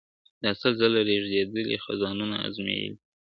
دا 0.43 0.51
سل 0.59 0.73
ځله 0.79 0.99
رژېدلی 1.09 1.77
خزانونو 1.83 2.35
آزمېیلی 2.47 2.95
` 2.99 3.01